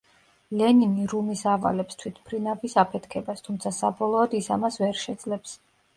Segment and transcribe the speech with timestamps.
[0.61, 5.55] ლენინი რუმის ავალებს თვითმფრინავის აფეთქებას, თუმცა საბოლოოდ ის ამას ვერ შეძლებს.